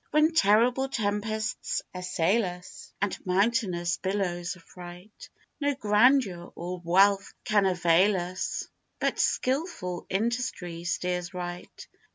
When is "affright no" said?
4.55-5.75